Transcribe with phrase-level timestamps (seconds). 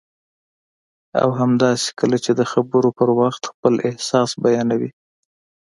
[1.21, 4.91] او همداسې کله چې د خبرو پر وخت خپل احساس بیانوي